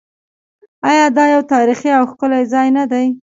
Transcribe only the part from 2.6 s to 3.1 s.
نه دی؟